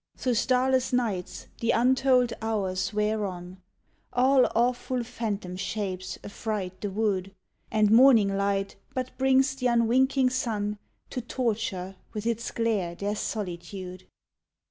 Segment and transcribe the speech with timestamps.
[0.17, 3.61] Thro' starless nights the untold hours wear on,
[4.11, 7.35] All awful phantom shapes affright the wood
[7.69, 10.79] And morning light but brings th' unwinking sun,
[11.11, 14.07] To torture with its glare their solitude.